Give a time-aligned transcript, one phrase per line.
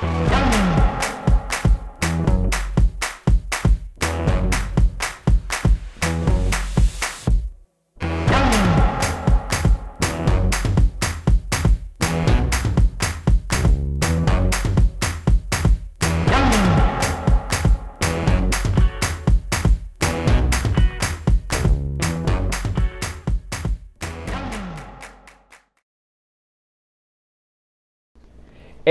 [0.00, 0.27] Bye.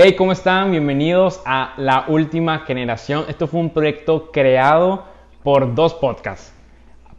[0.00, 0.70] Hey, ¿cómo están?
[0.70, 3.24] Bienvenidos a La Última Generación.
[3.26, 5.02] Esto fue un proyecto creado
[5.42, 6.52] por dos podcasts,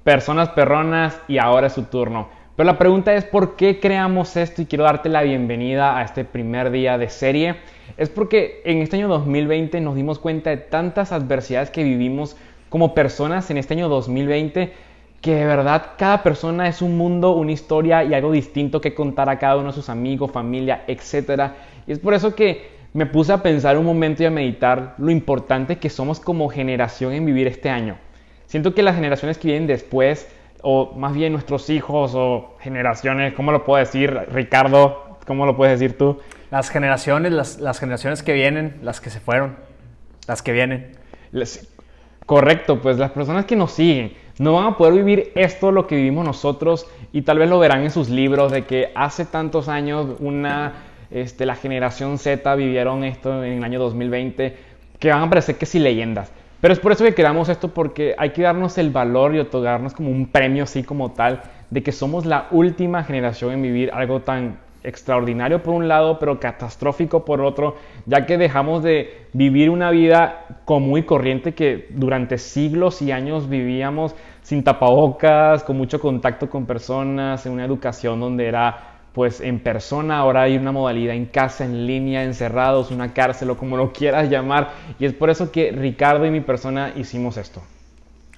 [0.06, 2.30] Personas Perronas y Ahora es su turno.
[2.56, 4.62] Pero la pregunta es, ¿por qué creamos esto?
[4.62, 7.58] Y quiero darte la bienvenida a este primer día de serie.
[7.98, 12.38] Es porque en este año 2020 nos dimos cuenta de tantas adversidades que vivimos
[12.70, 14.72] como personas en este año 2020
[15.22, 19.30] que de verdad cada persona es un mundo, una historia y algo distinto que contar
[19.30, 21.52] a cada uno de sus amigos, familia, etc.
[21.88, 25.12] Y es por eso que me puse a pensar un momento y a meditar lo
[25.12, 27.98] importante que somos como generación en vivir este año.
[28.48, 30.28] Siento que las generaciones que vienen después,
[30.62, 35.20] o más bien nuestros hijos o generaciones, ¿cómo lo puedo decir, Ricardo?
[35.28, 36.20] ¿Cómo lo puedes decir tú?
[36.50, 39.56] Las generaciones, las, generaciones que vienen, las que se fueron,
[40.28, 40.94] las que vienen.
[42.26, 45.96] correcto, pues las personas que nos siguen no van a poder vivir esto lo que
[45.96, 50.16] vivimos nosotros y tal vez lo verán en sus libros de que hace tantos años
[50.20, 54.56] una este, la generación Z vivieron esto en el año 2020,
[55.00, 56.32] que van a parecer que sí leyendas.
[56.62, 59.94] Pero es por eso que creamos esto, porque hay que darnos el valor y otorgarnos
[59.94, 64.22] como un premio así como tal, de que somos la última generación en vivir algo
[64.22, 69.92] tan extraordinario por un lado, pero catastrófico por otro, ya que dejamos de vivir una
[69.92, 76.50] vida común y corriente que durante siglos y años vivíamos sin tapabocas, con mucho contacto
[76.50, 81.26] con personas, en una educación donde era pues en persona, ahora hay una modalidad en
[81.26, 84.70] casa, en línea, encerrados, una cárcel o como lo quieras llamar.
[84.98, 87.62] Y es por eso que Ricardo y mi persona hicimos esto.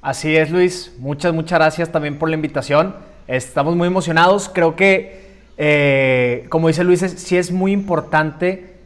[0.02, 0.96] Así es, Luis.
[0.98, 2.96] Muchas, muchas gracias también por la invitación.
[3.28, 4.50] Estamos muy emocionados.
[4.52, 5.22] Creo que,
[5.58, 8.78] eh, como dice Luis, sí es muy importante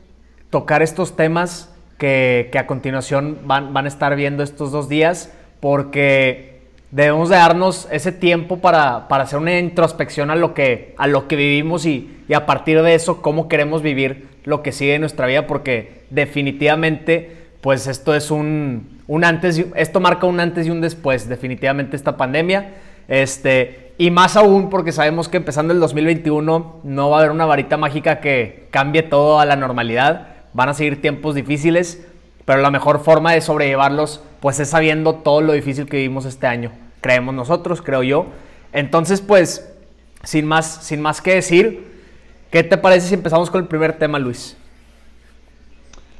[0.49, 5.31] tocar estos temas que, a continuación van, van a estar viendo estos dos días,
[5.61, 6.54] porque
[6.91, 11.35] debemos de darnos ese tiempo para, hacer una introspección a lo que, a lo que
[11.35, 15.47] vivimos y, a partir de eso cómo queremos vivir lo que sigue en nuestra vida,
[15.47, 21.27] porque definitivamente pues esto es un, un antes, esto marca un antes y un después,
[21.27, 22.73] definitivamente esta pandemia.
[23.07, 27.45] Este, y más aún porque sabemos que empezando el 2021 no va a haber una
[27.45, 30.27] varita mágica que cambie todo a la normalidad.
[30.53, 32.05] Van a seguir tiempos difíciles,
[32.45, 36.45] pero la mejor forma de sobrellevarlos pues es sabiendo todo lo difícil que vivimos este
[36.45, 38.27] año creemos nosotros, creo yo.
[38.73, 39.75] Entonces, pues,
[40.23, 41.87] sin más, sin más que decir,
[42.51, 44.55] ¿qué te parece si empezamos con el primer tema, Luis?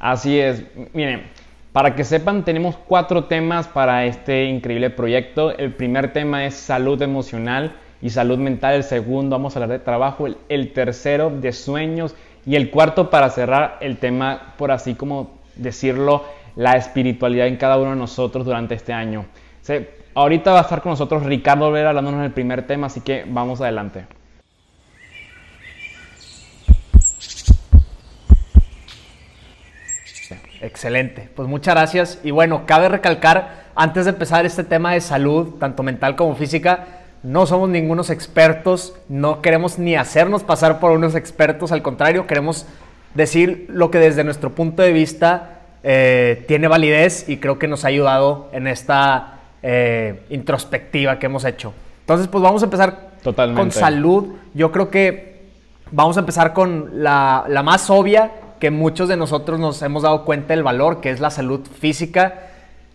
[0.00, 0.64] Así es.
[0.92, 1.22] Miren,
[1.70, 5.56] para que sepan, tenemos cuatro temas para este increíble proyecto.
[5.56, 8.74] El primer tema es salud emocional y salud mental.
[8.74, 10.26] El segundo, vamos a hablar de trabajo.
[10.48, 12.16] El, tercero, de sueños.
[12.44, 16.24] Y el cuarto, para cerrar, el tema, por así como decirlo,
[16.56, 19.26] la espiritualidad en cada uno de nosotros durante este año.
[20.14, 23.60] Ahorita va a estar con nosotros Ricardo Vera hablándonos del primer tema, así que vamos
[23.60, 24.06] adelante.
[30.62, 32.20] Excelente, pues muchas gracias.
[32.24, 36.86] Y bueno, cabe recalcar, antes de empezar este tema de salud, tanto mental como física,
[37.22, 42.66] no somos ningunos expertos, no queremos ni hacernos pasar por unos expertos, al contrario, queremos
[43.14, 45.55] decir lo que desde nuestro punto de vista
[45.88, 51.44] eh, tiene validez y creo que nos ha ayudado en esta eh, introspectiva que hemos
[51.44, 51.72] hecho.
[52.00, 54.34] Entonces, pues vamos a empezar con salud.
[54.52, 55.44] Yo creo que
[55.92, 60.54] vamos a empezar con la, más obvia que muchos de nosotros nos hemos dado cuenta
[60.54, 62.48] del valor, que es la salud física.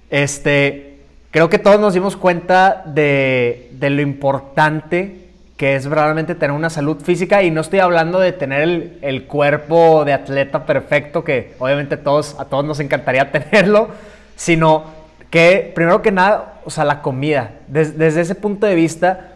[0.10, 1.00] Este,
[1.32, 5.30] creo que todos nos dimos cuenta de, lo importante
[5.62, 9.26] que es realmente tener una salud física y no estoy hablando de tener el, el,
[9.26, 13.90] cuerpo de atleta perfecto, que obviamente todos, a todos nos encantaría tenerlo,
[14.36, 14.86] sino
[15.30, 17.52] que primero que nada, o sea, la comida.
[17.68, 19.34] desde ese punto de vista,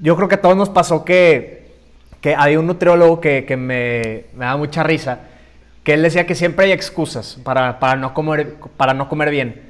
[0.00, 1.66] yo creo que a todos nos pasó que,
[2.22, 5.18] que había un nutriólogo que, que me, me da mucha risa,
[5.84, 9.60] que él decía que siempre hay excusas para, para, no, comer, para no comer bien.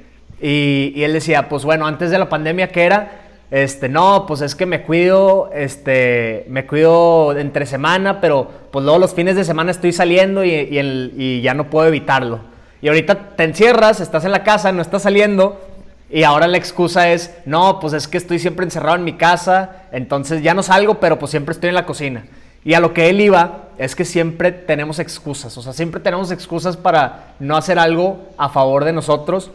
[0.41, 3.26] Y, y, él decía, pues bueno, antes de la pandemia, ¿qué era?
[3.49, 8.99] Este, no, pues es que me cuido, este, me cuido entre semana, pero pues luego
[8.99, 12.41] los fines de semana estoy saliendo y, y, el, y ya no puedo evitarlo.
[12.81, 15.61] Y ahorita te encierras, estás en la casa, no estás saliendo.
[16.09, 19.83] Y ahora la excusa es, no, pues es que estoy siempre encerrado en mi casa,
[19.91, 22.25] entonces ya no salgo, pero pues siempre estoy en la cocina.
[22.63, 26.31] Y a lo que él iba es que siempre tenemos excusas, o sea, siempre tenemos
[26.31, 29.51] excusas para no hacer algo a favor de nosotros.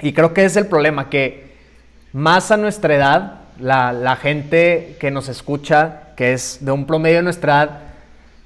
[0.00, 1.47] Y creo que es el problema, que
[2.18, 7.18] más a nuestra edad, la, la gente que nos escucha, que es de un promedio
[7.18, 7.78] de nuestra edad,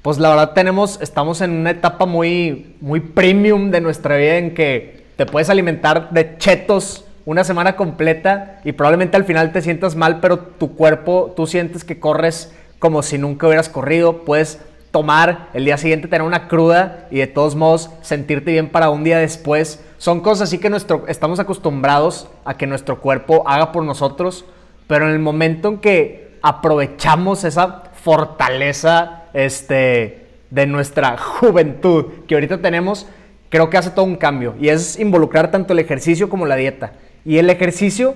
[0.03, 4.53] pues la verdad tenemos, estamos en una etapa muy, muy premium de nuestra vida en
[4.53, 9.97] que te puedes alimentar de chetos una semana completa y probablemente al final te sientas
[9.97, 14.61] mal, pero tu cuerpo, tú sientes que corres como si nunca hubieras corrido, puedes
[14.93, 19.03] tomar el día siguiente tener una cruda y de todos modos sentirte bien para un
[19.03, 19.83] día después.
[19.99, 24.45] Son cosas así que nuestro, estamos acostumbrados a que nuestro cuerpo haga por nosotros,
[24.87, 32.61] pero en el momento en que aprovechamos esa fortaleza este, de nuestra juventud que ahorita
[32.61, 33.07] tenemos,
[33.49, 36.93] creo que hace todo un cambio y es involucrar tanto el ejercicio como la dieta.
[37.25, 38.15] Y el ejercicio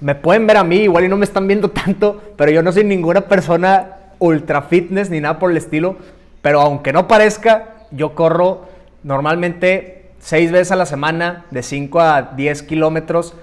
[0.00, 2.72] me pueden ver a mí, igual y no me están viendo tanto, pero yo no
[2.72, 5.96] soy ninguna persona ultra fitness ni nada por el estilo.
[6.42, 8.66] Pero aunque no parezca, yo corro
[9.02, 13.34] normalmente seis veces a la semana, de 5 a 10 kilómetros.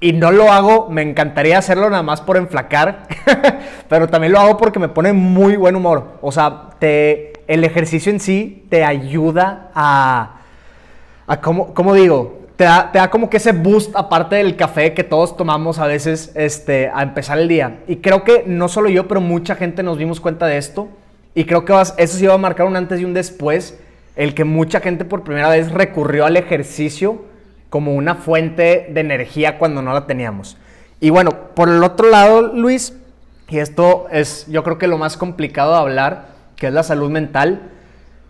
[0.00, 3.06] Y no lo hago, me encantaría hacerlo nada más por enflacar,
[3.88, 6.18] pero también lo hago porque me pone muy buen humor.
[6.20, 10.40] O sea, te, el ejercicio en sí te ayuda a,
[11.28, 12.41] a ¿cómo digo?
[12.92, 16.90] Te da, como que ese boost aparte del café que todos tomamos a veces este,
[16.92, 17.80] a empezar el día.
[17.88, 20.88] Y creo que no solo yo, pero mucha gente nos dimos cuenta de esto.
[21.34, 23.78] Y creo que eso sí va a marcar un antes y un después.
[24.16, 27.24] El que mucha gente por primera vez recurrió al ejercicio
[27.70, 30.58] como una fuente de energía cuando no la teníamos.
[31.00, 32.94] Y bueno, por el otro lado, Luis,
[33.48, 37.10] y esto es yo creo que lo más complicado de hablar, que es la salud
[37.10, 37.70] mental,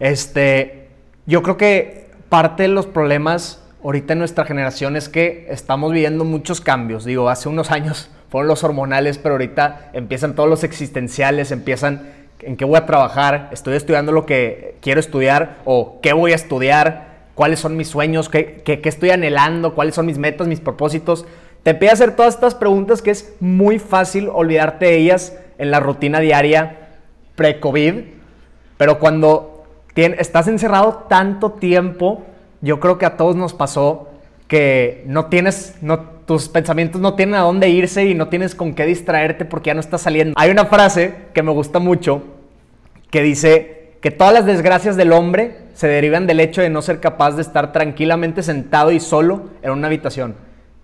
[0.00, 0.88] este,
[1.26, 6.24] yo creo que parte de los problemas ahorita en nuestra generación es que estamos viviendo
[6.24, 7.04] muchos cambios.
[7.04, 12.56] Digo, hace unos años fueron los hormonales, pero ahorita empiezan todos los existenciales, empiezan en
[12.56, 17.12] qué voy a trabajar, estoy estudiando lo que quiero estudiar o qué voy a estudiar,
[17.34, 21.24] cuáles son mis sueños, qué, qué, estoy anhelando, cuáles son mis metas, mis propósitos.
[21.62, 25.78] Te pido hacer todas estas preguntas que es muy fácil olvidarte de ellas en la
[25.78, 26.88] rutina diaria
[27.36, 27.94] pre-COVID,
[28.76, 29.64] pero cuando
[29.94, 32.24] estás encerrado tanto tiempo,
[32.62, 34.08] yo creo que a todos nos pasó
[34.48, 35.74] que no tienes,
[36.26, 39.74] tus pensamientos no tienen a dónde irse y no tienes con qué distraerte porque ya
[39.74, 40.34] no estás saliendo.
[40.36, 42.22] Hay una frase que me gusta mucho
[43.10, 47.00] que dice que todas las desgracias del hombre se derivan del hecho de no ser
[47.00, 50.34] capaz de estar tranquilamente sentado y solo en una habitación.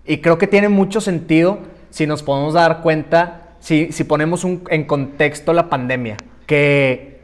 [0.05, 1.59] Y creo que tiene mucho sentido
[1.89, 7.18] si nos podemos dar cuenta, si, si ponemos en contexto la pandemia, que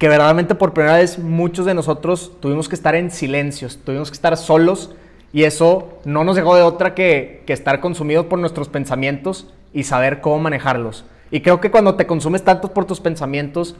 [0.00, 4.14] que verdaderamente por primera vez muchos de nosotros tuvimos que estar en silencios, tuvimos que
[4.14, 4.94] estar solos
[5.30, 10.22] y eso no nos dejó de otra que, estar consumidos por nuestros pensamientos y saber
[10.22, 11.04] cómo manejarlos.
[11.30, 13.76] Y creo que cuando te consumes tanto por tus pensamientos,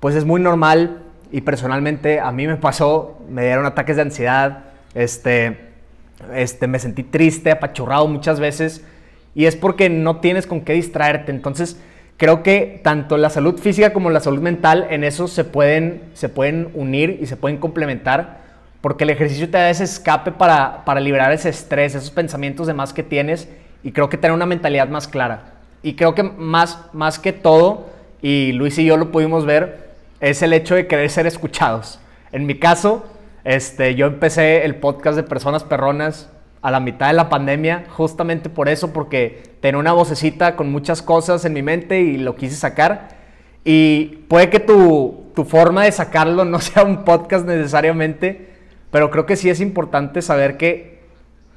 [0.00, 4.64] pues es muy normal y personalmente a mí me pasó, me dieron ataques de ansiedad,
[4.94, 5.68] este,
[6.32, 8.86] este, me sentí triste, apachurrado muchas veces
[9.34, 11.30] y es porque no tienes con qué distraerte.
[11.30, 11.76] Entonces,
[12.22, 16.28] creo que tanto la salud física como la salud mental en eso se pueden, se
[16.28, 18.42] pueden unir y se pueden complementar,
[18.80, 22.74] porque el ejercicio te da ese escape para, para liberar ese estrés, esos pensamientos de
[22.74, 23.48] más que tienes,
[23.82, 25.54] y creo que tener una mentalidad más clara.
[25.82, 27.88] Y creo que más, más que todo,
[28.20, 29.90] y Luis y yo lo pudimos ver,
[30.20, 31.98] es el hecho de querer ser escuchados.
[32.30, 33.04] En mi caso,
[33.42, 36.30] este, yo empecé el podcast de Personas Perronas
[36.62, 41.02] a la mitad de la pandemia, justamente por eso, porque tenía una vocecita con muchas
[41.02, 43.08] cosas en mi mente y lo quise sacar.
[43.64, 48.48] Y puede que tu, tu forma de sacarlo no sea un podcast necesariamente,
[48.92, 51.00] pero creo que sí es importante saber que,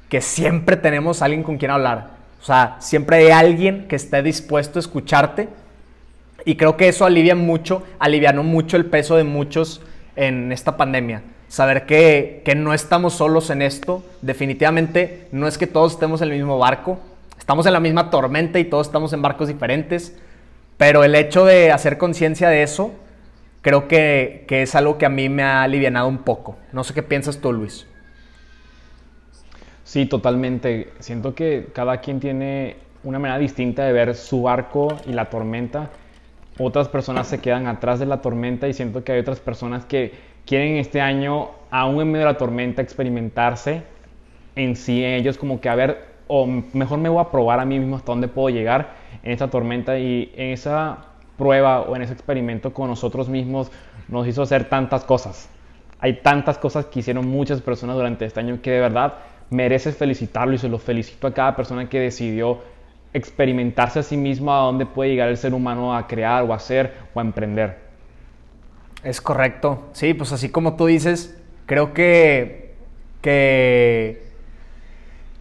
[0.08, 2.10] que siempre tenemos alguien con quien hablar.
[2.42, 5.48] O sea, siempre hay alguien que esté dispuesto a escucharte.
[6.44, 9.82] Y creo que eso alivia mucho, alivianó mucho el peso de muchos
[10.14, 14.02] en esta pandemia saber que, no estamos solos en esto.
[14.22, 16.98] Definitivamente no es que todos estemos en el mismo barco,
[17.38, 20.16] estamos en la misma tormenta y todos estamos en barcos diferentes,
[20.76, 22.92] pero el hecho de hacer conciencia de eso,
[23.62, 26.56] creo que, que, es algo que a mí me ha alivianado un poco.
[26.72, 27.86] No sé qué piensas tú, Luis.
[29.84, 30.92] Sí, totalmente.
[30.98, 35.90] Siento que cada quien tiene una manera distinta de ver su barco y la tormenta.
[36.58, 40.12] Otras personas se quedan atrás de la tormenta y siento que hay otras personas que
[40.46, 43.82] quieren este año, aún en medio de la tormenta, experimentarse
[44.56, 47.78] en sí, ellos como que a ver, o mejor me voy a probar a mí
[47.78, 50.98] mismo hasta dónde puedo llegar en esta tormenta y en esa
[51.36, 53.70] prueba o en ese experimento con nosotros mismos
[54.08, 55.50] nos hizo hacer tantas cosas.
[55.98, 59.14] Hay tantas cosas que hicieron muchas personas durante este año que de verdad
[59.50, 62.60] mereces felicitarlo y se lo felicito a cada persona que decidió
[63.12, 66.56] experimentarse a sí mismo a dónde puede llegar el ser humano a crear o a
[66.56, 67.85] hacer o a emprender.
[69.06, 69.84] Es correcto.
[69.92, 72.74] Sí, pues así como tú dices, creo que,
[73.22, 74.24] que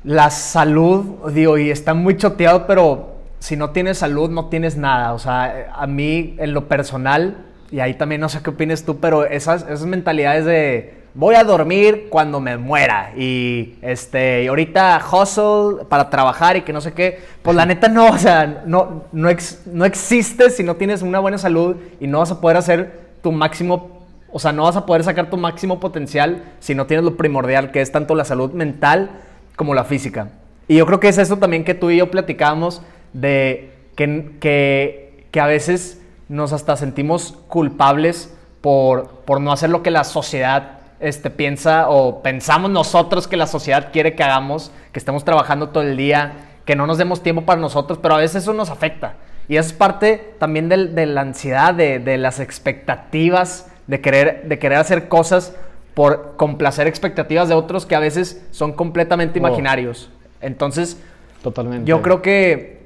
[0.04, 5.14] la salud, digo, y está muy choteado, pero si no tienes salud no tienes nada.
[5.14, 7.38] O sea, a mí en lo personal,
[7.72, 11.44] y ahí también no sé qué opines tú, pero esas, esas mentalidades de voy a
[11.44, 16.94] dormir cuando me muera y este y ahorita hustle para trabajar y que no sé
[16.94, 19.30] qué, pues la neta no, o sea, no, no,
[19.66, 23.32] no existe si no tienes una buena salud y no vas a poder hacer tu
[23.32, 23.90] máximo,
[24.32, 27.72] o sea, no vas a poder sacar tu máximo potencial si no tienes lo primordial
[27.72, 29.10] que es tanto la salud mental
[29.56, 30.30] como la física.
[30.68, 35.26] Y yo creo que es eso también que tú y yo platicábamos de que, que,
[35.32, 40.82] que a veces nos hasta sentimos culpables por, por no hacer lo que la sociedad
[41.00, 45.82] este, piensa o pensamos nosotros que la sociedad quiere que hagamos, que estemos trabajando todo
[45.82, 49.16] el día, que no nos demos tiempo para nosotros, pero a veces eso nos afecta.
[49.48, 55.08] Y es parte también de, la ansiedad, de, las expectativas, de querer, de querer hacer
[55.08, 55.56] cosas
[55.94, 60.10] por complacer expectativas de otros que a veces son completamente imaginarios.
[60.42, 60.98] Entonces,
[61.42, 61.88] Totalmente.
[61.88, 62.80] yo creo que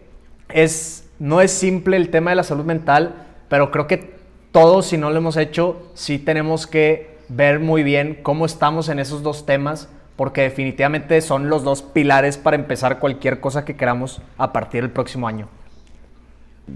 [0.50, 3.16] es, no es simple el tema de la salud mental,
[3.48, 4.14] pero creo que
[4.52, 9.00] todos, si no lo hemos hecho, sí tenemos que ver muy bien cómo estamos en
[9.00, 14.22] esos dos temas, porque definitivamente son los dos pilares para empezar cualquier cosa que queramos
[14.38, 15.48] a partir del próximo año.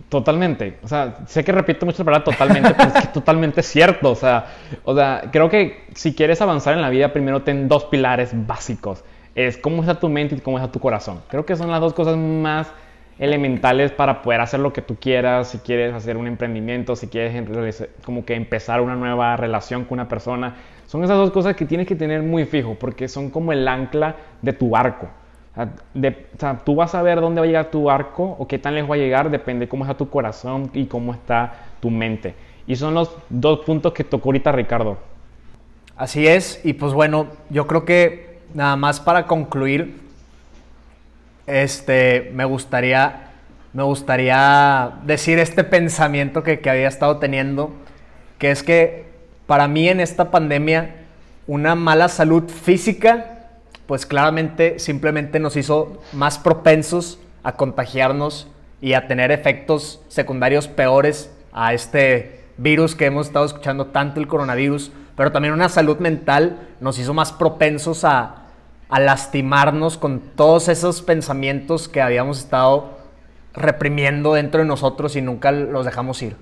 [0.09, 0.77] Totalmente.
[0.83, 4.11] O sea, sé que repito mucho la palabra totalmente, pero es que totalmente cierto.
[4.11, 4.47] O sea,
[4.83, 9.03] o sea, creo que si quieres avanzar en la vida, primero ten dos pilares básicos.
[9.35, 11.21] Es cómo está tu mente y cómo está tu corazón.
[11.29, 12.71] Creo que son las dos cosas más
[13.19, 17.83] elementales para poder hacer lo que tú quieras, si quieres hacer un emprendimiento, si quieres
[18.03, 20.55] como que empezar una nueva relación con una persona.
[20.87, 24.15] Son esas dos cosas que tienes que tener muy fijo porque son como el ancla
[24.41, 25.09] de tu barco.
[25.55, 28.89] Sea, tú vas a ver dónde va a llegar tu barco o qué tan lejos
[28.89, 32.33] va a llegar, depende de cómo está tu corazón y cómo está tu mente.
[32.65, 34.97] Y son los dos puntos que tocó ahorita Ricardo.
[35.95, 40.01] Así es, y pues bueno, yo creo que nada más para concluir,
[41.45, 43.31] este, me gustaría,
[43.73, 47.71] me gustaría decir este pensamiento que, que había estado teniendo,
[48.39, 49.05] que es que
[49.45, 50.95] para mí en esta pandemia,
[51.45, 53.42] una mala salud física
[53.87, 58.47] pues claramente simplemente nos hizo más propensos a contagiarnos
[58.81, 64.27] y a tener efectos secundarios peores a este virus que hemos estado escuchando tanto, el
[64.27, 68.39] coronavirus, pero también una salud mental nos hizo más propensos a,
[68.89, 72.99] lastimarnos con todos esos pensamientos que habíamos estado
[73.51, 76.35] reprimiendo dentro de nosotros y nunca los dejamos ir.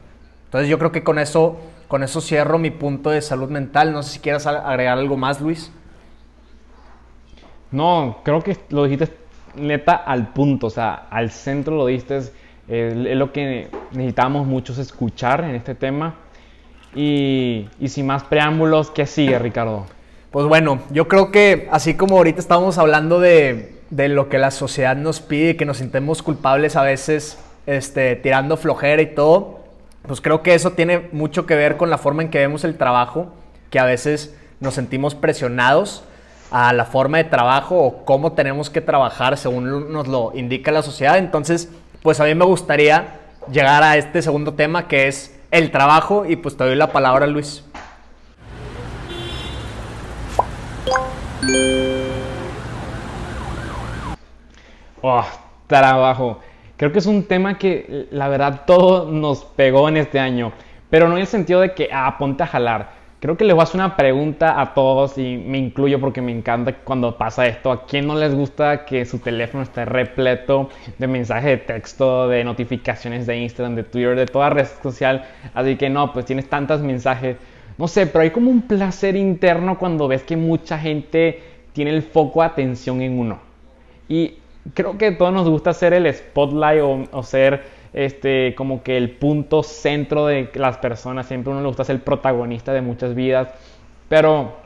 [0.45, 3.93] Entonces yo creo que con eso, con eso cierro mi punto de salud mental.
[3.93, 5.71] No sé si quieras agregar algo más, Luis.
[7.71, 9.21] No, creo que lo dijiste
[9.55, 12.17] neta al punto, o sea, al centro lo diste.
[12.17, 12.31] Es,
[12.67, 16.15] lo que necesitamos muchos escuchar en este tema.
[16.95, 19.85] Y, sin más preámbulos, ¿qué sigue, Ricardo?
[20.29, 24.51] Pues bueno, yo creo que así como ahorita estamos hablando de, de lo que la
[24.51, 29.59] sociedad nos pide, que nos sintemos culpables a veces este, tirando flojera y todo,
[30.07, 32.77] pues creo que eso tiene mucho que ver con la forma en que vemos el
[32.77, 33.33] trabajo,
[33.69, 36.03] que a veces nos sentimos presionados
[36.51, 40.83] a la forma de trabajo o cómo tenemos que trabajar según nos lo indica la
[40.83, 41.17] sociedad.
[41.17, 41.69] Entonces,
[42.03, 43.19] pues a mí me gustaría
[43.51, 47.25] llegar a este segundo tema que es el trabajo y pues te doy la palabra
[47.25, 47.63] Luis.
[55.01, 55.25] Oh,
[55.67, 56.39] trabajo.
[56.77, 60.51] Creo que es un tema que la verdad todo nos pegó en este año,
[60.89, 63.63] pero no en el sentido de que, ah, a jalar Creo que les voy a
[63.65, 67.71] hacer una pregunta a todos y me incluyo porque me encanta cuando pasa esto.
[67.71, 72.43] ¿A quién no les gusta que su teléfono esté repleto de mensajes de texto, de
[72.43, 75.23] notificaciones de Instagram, de Twitter, de toda red social?
[75.53, 77.37] Así que no, pues tienes tantos mensajes.
[77.77, 82.01] No sé, pero hay como un placer interno cuando ves que mucha gente tiene el
[82.01, 83.37] foco de atención en uno.
[84.09, 84.39] Y
[84.73, 88.97] creo que a todos nos gusta ser el spotlight o, o ser este, como que
[88.97, 91.27] el punto centro de las personas.
[91.27, 93.49] Siempre uno le gusta ser el protagonista de muchas vidas.
[94.09, 94.57] Pero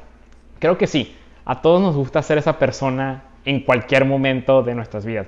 [0.60, 1.16] creo que sí,
[1.46, 5.28] a todos nos gusta ser esa persona en cualquier momento de nuestras vidas.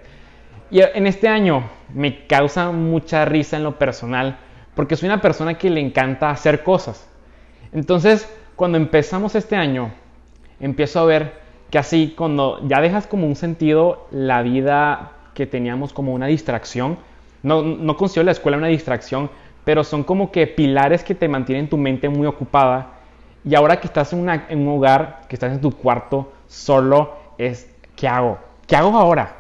[0.70, 1.64] Y en este año
[1.94, 4.38] me causa mucha risa en lo personal
[4.76, 7.08] porque soy una persona que le encanta hacer cosas.
[7.72, 9.92] Entonces, cuando empezamos este año,
[10.60, 11.34] empiezo a ver
[11.72, 16.98] que así, cuando ya dejas como un sentido la vida que teníamos como una distracción,
[17.44, 19.30] no, no considero la escuela una distracción,
[19.64, 22.94] pero son como que pilares que te mantienen tu mente muy ocupada.
[23.44, 28.08] Y ahora que estás en, un hogar, que estás en tu cuarto solo, es ¿qué
[28.08, 28.38] hago?
[28.66, 29.38] ¿Qué hago ahora?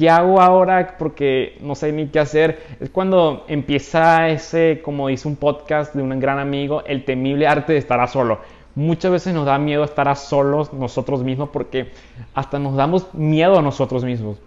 [0.00, 0.96] ¿qué hago ahora?
[0.98, 2.58] Porque no sé ni qué hacer.
[2.80, 7.74] Es cuando empieza ese, como dice un podcast de un gran amigo, el temible arte
[7.74, 8.38] de estar solo.
[8.74, 11.92] Muchas veces nos da miedo estar a solos nosotros mismos porque
[12.32, 14.38] hasta nos damos miedo a nosotros mismos.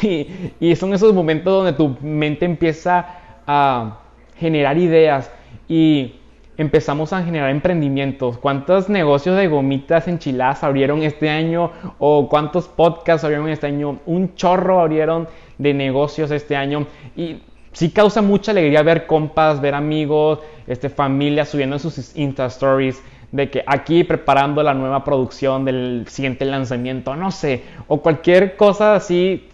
[0.60, 3.06] Y, son esos momentos donde tu mente empieza
[3.46, 3.98] a
[4.36, 5.30] generar ideas
[5.68, 6.16] y
[6.56, 8.38] empezamos a generar emprendimientos.
[8.38, 11.72] ¿Cuántos negocios de gomitas enchiladas abrieron este año?
[11.98, 13.98] ¿O cuántos podcasts abrieron este año?
[14.06, 16.86] Un chorro abrieron de negocios este año.
[17.16, 23.02] Y sí causa mucha alegría ver compas, ver amigos, este, familia subiendo sus Insta Stories
[23.32, 28.94] de que aquí preparando la nueva producción del siguiente lanzamiento, no sé, o cualquier cosa
[28.94, 29.48] así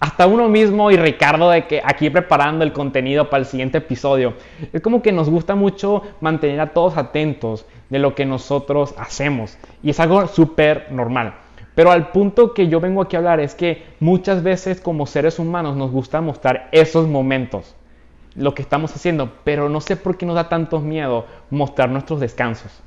[0.00, 4.34] hasta uno mismo y Ricardo de que aquí preparando el contenido para el siguiente episodio.
[4.72, 9.58] Es como que nos gusta mucho mantener a todos atentos de lo que nosotros hacemos
[9.82, 11.34] y es algo súper normal.
[11.74, 15.38] Pero al punto que yo vengo aquí a hablar es que muchas veces como seres
[15.38, 17.76] humanos nos gusta mostrar esos momentos,
[18.34, 22.18] lo que estamos haciendo, pero no sé por qué nos da tanto miedo mostrar nuestros
[22.18, 22.82] descansos.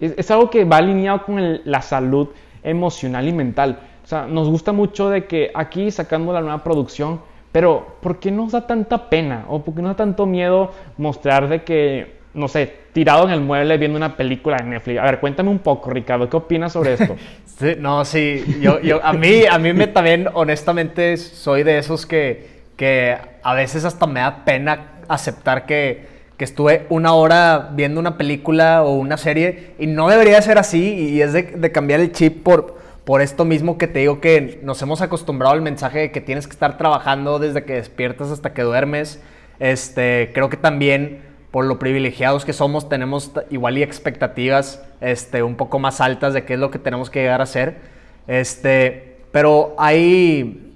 [0.00, 2.28] Es, algo que va alineado con la salud
[2.62, 3.80] emocional y mental.
[4.02, 7.20] O sea, nos gusta mucho de que aquí sacando la nueva producción,
[7.52, 9.44] pero ¿por qué nos da tanta pena?
[9.48, 13.40] ¿O por qué nos da tanto miedo mostrar de que, no sé, tirado en el
[13.40, 14.98] mueble viendo una película de Netflix?
[14.98, 17.16] A ver, cuéntame un poco, Ricardo, ¿qué opinas sobre esto?
[17.44, 22.06] sí, no, sí, yo, yo, a mí, a mí me también, honestamente, soy de esos
[22.06, 26.06] que, que a veces hasta me da pena aceptar que,
[26.38, 30.94] que estuve una hora viendo una película o una serie y no debería ser así
[31.10, 34.60] y es de, de cambiar el chip por por esto mismo que te digo que
[34.62, 38.54] nos hemos acostumbrado al mensaje de que tienes que estar trabajando desde que despiertas hasta
[38.54, 39.20] que duermes.
[39.58, 45.56] Este, creo que también por lo privilegiados que somos tenemos igual y expectativas este, un
[45.56, 47.76] poco más altas de qué es lo que tenemos que llegar a hacer.
[48.28, 50.72] Este, pero hay,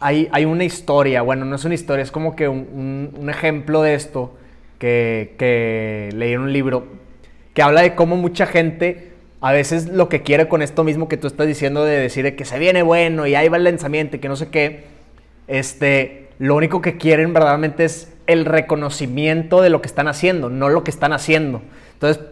[0.00, 3.94] hay, hay una historia, bueno, no es una historia, es como que un, ejemplo de
[3.94, 4.34] esto
[4.78, 6.86] que, que leí en un libro
[7.52, 11.16] que habla de cómo mucha gente a veces lo que quiere con esto mismo que
[11.16, 14.18] tú estás diciendo de decir que se viene bueno y ahí va el lanzamiento y
[14.18, 14.84] que no sé qué,
[15.46, 20.68] este, lo único que quieren verdaderamente es el reconocimiento de lo que están haciendo, no
[20.68, 21.62] lo que están haciendo.
[21.92, 22.24] Entonces,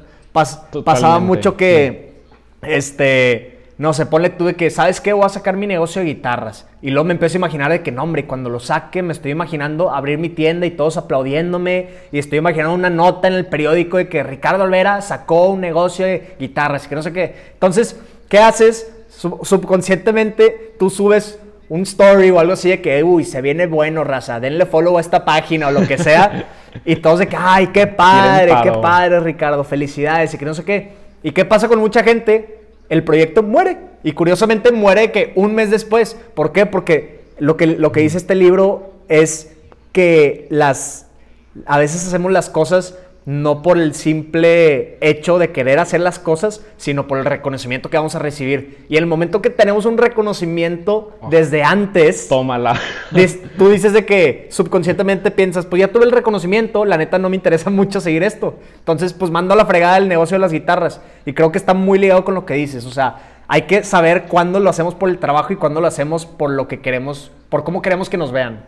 [0.84, 2.14] pasaba mucho que,
[2.62, 5.12] este, no sé, ponle tú de que, ¿sabes qué?
[5.12, 6.66] Voy a sacar mi negocio de guitarras.
[6.80, 9.32] Y luego me empiezo a imaginar de que, no, hombre, cuando lo saque me estoy
[9.32, 11.88] imaginando abrir mi tienda y todos aplaudiéndome.
[12.12, 16.06] Y estoy imaginando una nota en el periódico de que Ricardo Olvera sacó un negocio
[16.06, 17.34] de guitarras, que no sé qué.
[17.54, 18.90] Entonces, ¿qué haces?
[19.16, 24.38] subconscientemente tú subes un story o algo así de que, uy, se viene bueno, raza,
[24.40, 26.46] denle follow a esta página o lo que sea.
[26.84, 30.64] y todos de que, ay, qué padre, qué padre, Ricardo, felicidades y que no sé
[30.64, 30.92] qué.
[31.22, 32.63] ¿Y qué pasa con mucha gente?
[32.88, 33.78] El proyecto muere.
[34.02, 36.16] Y curiosamente muere que un mes después.
[36.34, 36.66] ¿Por qué?
[36.66, 39.52] Porque lo que, lo que dice este libro es
[39.92, 41.06] que las,
[41.66, 46.62] a veces hacemos las cosas no por el simple hecho de querer hacer las cosas,
[46.76, 48.84] sino por el reconocimiento que vamos a recibir.
[48.90, 51.30] Y en el momento que tenemos un reconocimiento oh.
[51.30, 52.78] desde antes, tómala.
[53.58, 57.36] Tú dices de que subconscientemente piensas, pues ya tuve el reconocimiento, la neta no me
[57.36, 58.56] interesa mucho seguir esto.
[58.78, 61.00] Entonces, pues mando a la fregada el negocio de las guitarras.
[61.24, 62.84] Y creo que está muy ligado con lo que dices.
[62.84, 63.16] O sea,
[63.48, 66.68] hay que saber cuándo lo hacemos por el trabajo y cuándo lo hacemos por lo
[66.68, 68.66] que queremos, por cómo queremos que nos vean.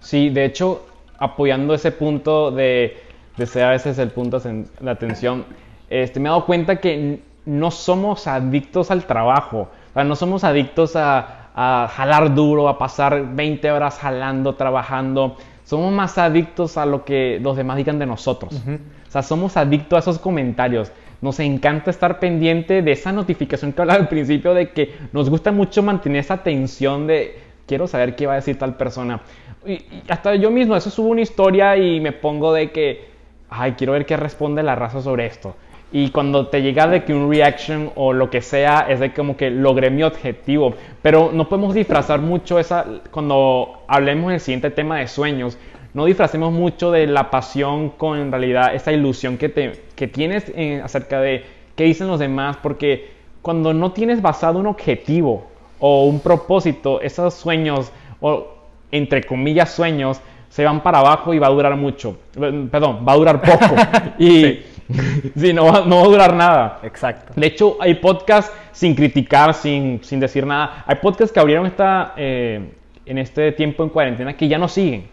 [0.00, 0.84] Sí, de hecho,
[1.22, 2.96] apoyando ese punto de,
[3.36, 5.44] de ser a veces el punto de atención,
[5.88, 10.42] este, me he dado cuenta que no somos adictos al trabajo, o sea, no somos
[10.44, 16.86] adictos a, a jalar duro, a pasar 20 horas jalando, trabajando, somos más adictos a
[16.86, 18.54] lo que los demás digan de nosotros.
[18.54, 20.90] O sea, somos adictos a esos comentarios.
[21.20, 25.52] Nos encanta estar pendiente de esa notificación que hablaba al principio de que nos gusta
[25.52, 29.20] mucho mantener esa atención de quiero saber qué va a decir tal persona.
[29.66, 33.06] Y, hasta yo mismo, eso subo una historia y me pongo de que,
[33.50, 35.54] ay, quiero ver qué responde la raza sobre esto.
[35.92, 39.36] Y cuando te llega de que un reaction o lo que sea, es de como
[39.36, 40.74] que logré mi objetivo.
[41.02, 45.58] Pero no podemos disfrazar mucho esa, cuando hablemos del siguiente tema de sueños,
[45.92, 50.50] no disfracemos mucho de la pasión con en realidad esa ilusión que, te, que tienes
[50.82, 51.44] acerca de
[51.76, 53.10] qué dicen los demás, porque
[53.42, 55.44] cuando no tienes basado un objetivo
[55.78, 58.61] o un propósito, esos sueños o
[58.92, 62.18] entre comillas, sueños, se van para abajo y va a durar mucho.
[62.70, 63.74] Perdón, va a durar poco.
[64.18, 64.60] y
[65.34, 65.52] sí.
[65.54, 66.80] no, va, a durar nada.
[66.82, 67.32] Exacto.
[67.34, 70.84] De hecho, hay podcasts sin criticar, sin, sin decir nada.
[70.86, 72.70] Hay podcasts que abrieron esta, eh,
[73.06, 75.06] en este tiempo en cuarentena que ya no siguen.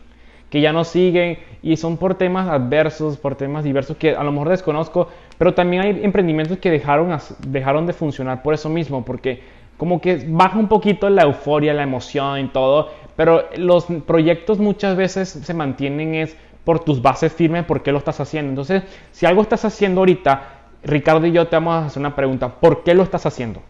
[0.49, 4.31] Que ya no siguen y son por temas adversos, por temas diversos que a lo
[4.31, 5.07] mejor desconozco.
[5.37, 9.05] Pero también hay emprendimientos que dejaron, dejaron de funcionar por eso mismo.
[9.05, 9.41] Porque
[9.77, 12.89] como que baja un poquito la euforia, la emoción y todo,
[13.19, 17.97] pero los proyectos muchas veces se mantienen es por tus bases firmes, por qué lo
[17.97, 18.51] estás haciendo.
[18.51, 20.43] Entonces, si algo estás haciendo ahorita,
[20.83, 23.61] Ricardo y yo te vamos a hacer una pregunta, ¿por qué lo estás haciendo?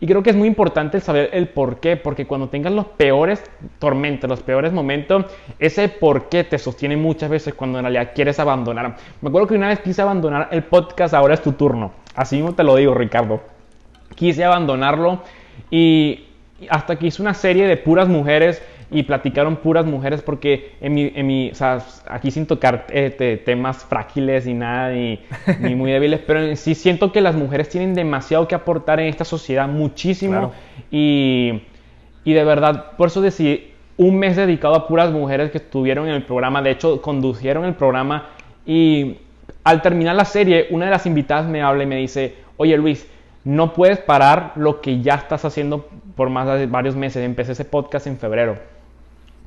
[0.00, 3.44] Y creo que es muy importante saber el por qué, porque cuando tengas los peores
[3.78, 5.26] tormentos, los peores momentos,
[5.60, 8.96] ese por qué te sostiene muchas veces cuando en realidad quieres abandonar.
[9.20, 11.92] Me acuerdo que una vez quise abandonar el podcast, ahora es tu turno.
[12.16, 13.42] Así mismo te lo digo, Ricardo.
[14.16, 15.22] Quise abandonarlo
[15.70, 16.31] y
[16.70, 21.12] hasta que hice una serie de puras mujeres y platicaron puras mujeres porque en mi,
[21.14, 25.18] en mi o sea, aquí sin tocar este, temas frágiles y nada, ni,
[25.60, 29.24] ni, muy débiles, pero sí siento que las mujeres tienen demasiado que aportar en esta
[29.24, 30.52] sociedad, muchísimo.
[30.90, 31.62] Y,
[32.24, 36.14] y de verdad, por eso decidí un mes dedicado a puras mujeres que estuvieron en
[36.14, 38.28] el programa, de hecho, conducieron el programa
[38.66, 39.16] y
[39.64, 43.06] al terminar la serie, una de las invitadas me habla y me dice, oye Luis,
[43.44, 47.24] no puedes parar lo que ya estás haciendo por más de varios meses.
[47.24, 48.72] Empecé ese podcast en febrero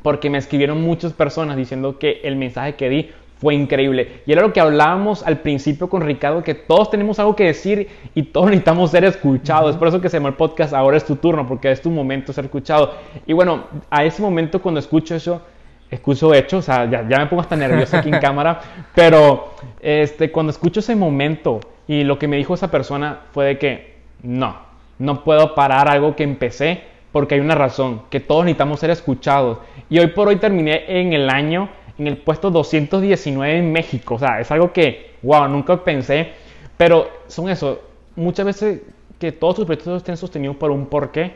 [0.05, 4.21] porque me escribieron muchas personas diciendo que el mensaje que di fue increíble.
[4.25, 7.89] Y era lo que hablábamos al principio con Ricardo, que todos tenemos algo que decir
[8.13, 9.71] y todos necesitamos ser escuchados.
[9.71, 11.89] Es por eso que se llama el podcast Ahora es tu turno, porque es tu
[11.89, 12.93] momento ser escuchado.
[13.25, 15.41] Y bueno, a ese momento cuando escucho eso,
[15.89, 18.61] escucho hecho, o sea, ya, me pongo hasta nervioso aquí en cámara,
[18.93, 23.57] pero este, cuando escucho ese momento y lo que me dijo esa persona fue de
[23.57, 24.57] que no,
[24.99, 29.59] no puedo parar algo que empecé porque hay una razón, que todos necesitamos ser escuchados.
[29.89, 34.15] Y hoy por hoy terminé en el año en el puesto 219 en México.
[34.15, 36.33] O sea, es algo que, wow, nunca pensé.
[36.77, 37.81] Pero son eso,
[38.15, 38.81] muchas veces
[39.17, 41.33] que todos tus proyectos estén sostenidos por un porqué,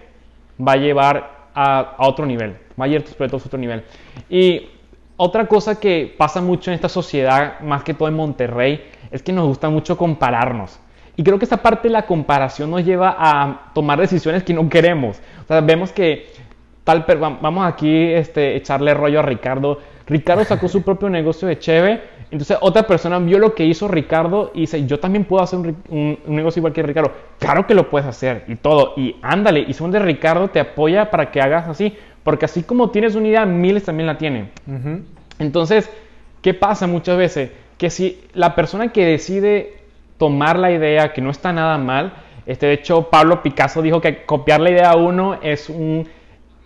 [0.59, 3.83] va a llevar a, otro nivel, va a llevar tus proyectos a otro nivel.
[4.29, 4.67] Y
[5.15, 9.31] otra cosa que pasa mucho en esta sociedad, más que todo en Monterrey, es que
[9.31, 10.79] nos gusta mucho compararnos.
[11.15, 14.69] Y creo que esta parte de la comparación nos lleva a tomar decisiones que no
[14.69, 15.19] queremos.
[15.43, 16.27] O sea, vemos que
[16.83, 17.05] tal,
[17.41, 19.79] vamos aquí este, echarle rollo a Ricardo.
[20.07, 22.01] Ricardo sacó su propio negocio de Cheve.
[22.31, 26.19] Entonces otra persona vio lo que hizo Ricardo y dice, yo también puedo hacer un,
[26.27, 27.11] negocio igual que Ricardo.
[27.37, 28.93] Claro que lo puedes hacer y todo.
[28.95, 31.95] Y ándale, y son de Ricardo te apoya para que hagas así.
[32.23, 34.51] Porque así como tienes una idea, miles también la tienen.
[35.37, 35.89] Entonces,
[36.41, 37.51] ¿qué pasa muchas veces?
[37.79, 39.79] Que si la persona que decide
[40.19, 42.13] tomar la idea, que no está nada mal.
[42.45, 46.07] Este, de hecho, Pablo Picasso dijo que copiar la idea a uno es un...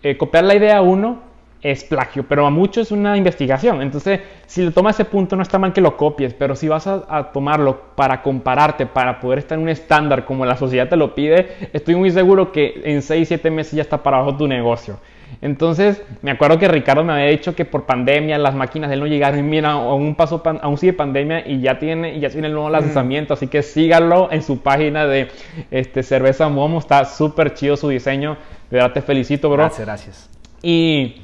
[0.01, 1.21] Eh, copiar la idea a uno
[1.61, 3.81] es plagio, pero a muchos es una investigación.
[3.81, 6.87] Entonces, si le tomas ese punto, no está mal que lo copies, pero si vas
[6.87, 11.15] a, tomarlo para compararte, para poder estar en un estándar como la sociedad te lo
[11.15, 14.99] pide, estoy muy seguro que en 6, 7 meses ya está para abajo tu negocio.
[15.41, 18.99] Entonces, me acuerdo que Ricardo me había dicho que por pandemia las máquinas de él
[18.99, 19.39] no llegaron.
[19.39, 22.69] Y mira, aún pasó, aún sigue pandemia y ya tiene, y ya tiene el nuevo
[22.69, 23.33] lanzamiento.
[23.33, 25.29] Así que síganlo en su página de
[25.71, 26.79] este, Cerveza Momo.
[26.79, 28.37] Está súper chido su diseño.
[28.69, 29.63] De verdad te felicito, bro.
[29.63, 30.29] Gracias, gracias.
[30.61, 31.21] Y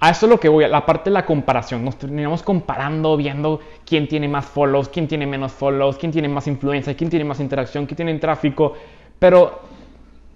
[0.00, 1.84] a eso es lo que voy, a la parte de la comparación.
[1.84, 6.46] Nos terminamos comparando, viendo quién tiene más follows, quién tiene menos follows, quién tiene más
[6.46, 8.74] influencia, quién tiene más interacción, quién tiene tráfico.
[9.18, 9.60] Pero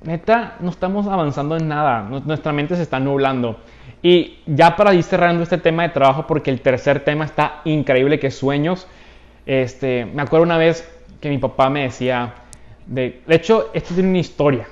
[0.04, 3.58] neta, no estamos avanzando en nada, nuestra mente se está nublando.
[4.02, 8.18] Y ya para ir cerrando este tema de trabajo, porque el tercer tema está increíble,
[8.18, 8.88] que sueños.
[9.46, 10.88] Este, me acuerdo una vez
[11.20, 12.34] que mi papá me decía,
[12.86, 14.66] de, de hecho, esto tiene una historia.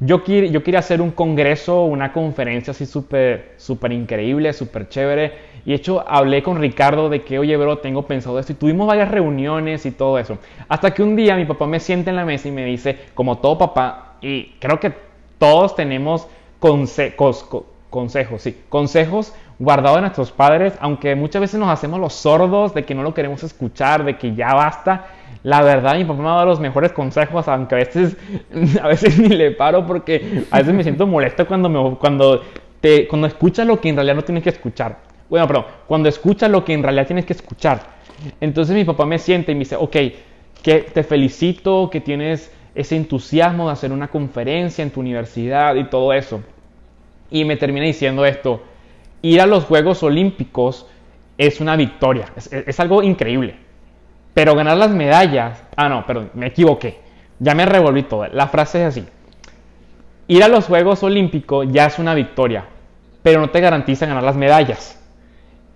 [0.00, 5.52] Yo, yo quería hacer un congreso, una conferencia así súper, súper increíble, súper chévere.
[5.64, 8.52] Y de hecho hablé con Ricardo de que, oye, bro, tengo pensado esto.
[8.52, 10.38] Y tuvimos varias reuniones y todo eso.
[10.68, 13.38] Hasta que un día mi papá me siente en la mesa y me dice, como
[13.38, 14.92] todo papá, y creo que
[15.38, 16.26] todos tenemos
[16.58, 17.46] consejos,
[17.90, 22.84] consejos, sí, consejos guardados de nuestros padres, aunque muchas veces nos hacemos los sordos de
[22.84, 25.06] que no lo queremos escuchar, de que ya basta.
[25.44, 28.16] La verdad, mi papá me ha dado los mejores consejos, aunque a veces,
[28.82, 32.42] a veces ni le paro porque a veces me siento molesto cuando, me, cuando,
[32.80, 34.98] te, cuando escuchas lo que en realidad no tienes que escuchar.
[35.28, 37.80] Bueno, perdón, cuando escuchas lo que en realidad tienes que escuchar.
[38.40, 39.96] Entonces mi papá me siente y me dice, ok,
[40.62, 45.84] que te felicito, que tienes ese entusiasmo de hacer una conferencia en tu universidad y
[45.84, 46.42] todo eso.
[47.30, 48.62] Y me termina diciendo esto,
[49.22, 50.86] ir a los Juegos Olímpicos
[51.38, 53.56] es una victoria, es, algo increíble.
[54.34, 57.00] Pero ganar las medallas, ah no, perdón, me equivoqué,
[57.38, 58.26] ya me revolví todo.
[58.28, 59.04] La frase es así,
[60.28, 62.64] ir a los Juegos Olímpicos ya es una victoria,
[63.22, 64.98] pero no te garantiza ganar las medallas.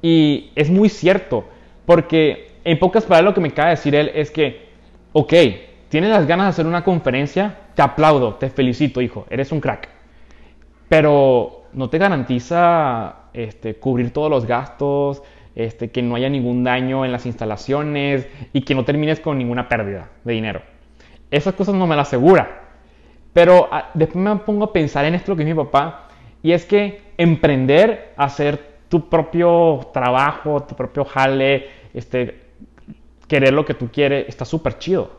[0.02, 1.48] Y es muy cierto,
[1.84, 4.66] porque en pocas palabras lo que me acaba de decir él es que,
[5.12, 5.32] ok,
[5.88, 9.88] tienes las ganas de hacer una conferencia, te aplaudo, te felicito, hijo, eres un crack.
[10.88, 15.22] Pero no te garantiza este, cubrir todos los gastos,
[15.54, 19.68] este, que no haya ningún daño en las instalaciones y que no termines con ninguna
[19.68, 20.62] pérdida de dinero.
[21.30, 22.62] Esas cosas no me las asegura.
[23.32, 26.08] Pero ah, después me pongo a pensar en esto que es mi papá,
[26.42, 32.42] y es que emprender, hacer tu propio trabajo, tu propio jale, este,
[33.26, 35.10] querer lo que tú quieres, está súper chido,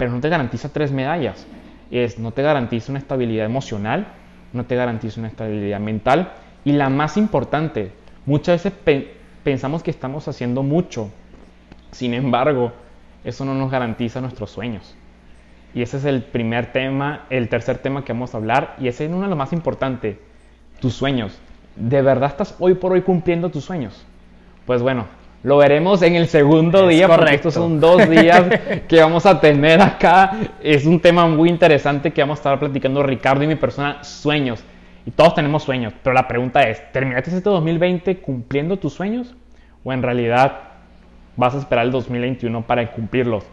[0.00, 1.46] pero no te garantiza tres medallas.
[1.90, 4.06] Es, no te garantiza una estabilidad emocional,
[4.54, 6.32] no te garantiza una estabilidad mental,
[6.64, 7.92] y la más importante,
[8.24, 9.04] muchas veces
[9.44, 11.10] pensamos que estamos haciendo mucho,
[11.90, 12.72] sin embargo,
[13.24, 14.96] eso no nos garantiza nuestros sueños.
[15.74, 19.04] Y ese es el primer tema, el tercer tema que vamos a hablar, y ese
[19.04, 20.16] es uno de los más importantes,
[20.80, 21.38] tus sueños.
[21.76, 24.06] ¿De verdad estás hoy por hoy cumpliendo tus sueños?
[24.64, 25.08] Pues bueno,
[25.42, 28.44] lo veremos en el segundo día, porque estos son dos días
[28.88, 30.32] que vamos a tener acá.
[30.62, 34.62] Es un tema muy interesante que vamos a estar platicando Ricardo y mi persona, sueños.
[35.06, 39.34] Y todos tenemos sueños, pero la pregunta es, ¿terminaste este 2020 cumpliendo tus sueños?
[39.82, 40.60] ¿O en realidad
[41.36, 43.44] vas a esperar el 2021 para cumplirlos?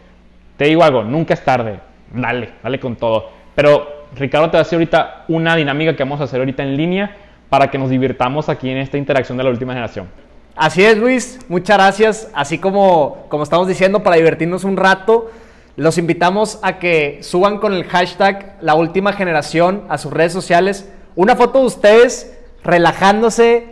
[0.58, 1.80] Te digo algo, nunca es tarde,
[2.12, 3.30] dale, dale con todo.
[3.54, 6.76] Pero Ricardo te va a hacer ahorita una dinámica que vamos a hacer ahorita en
[6.76, 7.16] línea
[7.48, 10.27] para que nos divirtamos aquí en esta interacción de la última generación.
[10.58, 12.28] Así es, Luis, muchas gracias.
[12.34, 15.30] Así como, como estamos diciendo, para divertirnos un rato,
[15.76, 20.88] los invitamos a que suban con el hashtag la última generación a sus redes sociales
[21.14, 23.66] una foto de ustedes relajándose,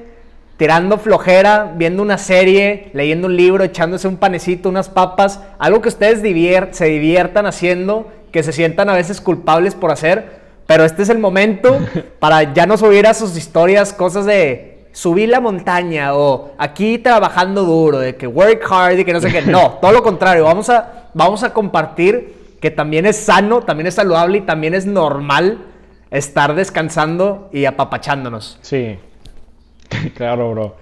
[0.58, 5.88] tirando flojera, viendo una serie, leyendo un libro, echándose un panecito, unas papas, algo que
[5.88, 6.20] ustedes
[6.70, 11.18] se diviertan haciendo, que se sientan a veces culpables por hacer, pero este es el
[11.18, 11.80] momento
[12.20, 17.64] para ya no subir a sus historias cosas de subir la montaña o aquí trabajando
[17.64, 19.42] duro, de que work hard y que no sé qué.
[19.42, 23.94] No, todo lo contrario, vamos a, vamos a compartir que también es sano, también es
[23.94, 25.58] saludable y también es normal
[26.10, 28.58] estar descansando y apapachándonos.
[28.62, 28.98] Sí,
[30.16, 30.76] claro, bro.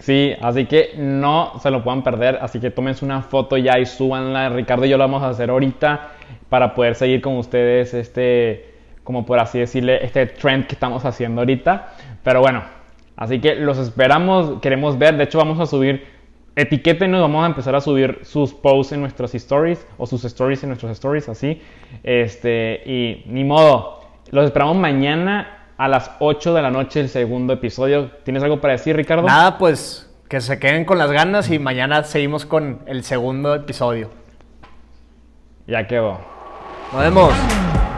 [0.00, 3.86] Sí, así que no se lo puedan perder, así que tómense una foto ya y
[3.86, 4.48] súbanla.
[4.48, 6.10] Ricardo y yo lo vamos a hacer ahorita
[6.48, 8.72] para poder seguir con ustedes este,
[9.04, 11.92] como por así decirle, este trend que estamos haciendo ahorita.
[12.24, 12.81] Pero bueno,
[13.22, 16.04] así que los esperamos, queremos ver, de hecho vamos a subir,
[16.56, 20.70] etiquétenos, vamos a empezar a subir sus posts en nuestras stories o sus stories en
[20.70, 21.62] nuestros stories, así.
[22.02, 27.52] Este, y ni modo, los esperamos mañana a las 8 de la noche el segundo
[27.52, 28.10] episodio.
[28.24, 29.26] ¿Tienes algo para decir, Ricardo?
[29.26, 34.10] Nada, pues que se queden con las ganas y mañana seguimos con el segundo episodio.
[35.68, 36.18] Ya quedó.
[36.92, 37.91] Nos vemos.